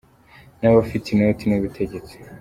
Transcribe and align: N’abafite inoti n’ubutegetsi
N’abafite 0.61 1.05
inoti 1.09 1.45
n’ubutegetsi 1.47 2.15